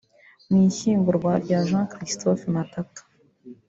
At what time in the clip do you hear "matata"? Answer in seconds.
2.53-3.01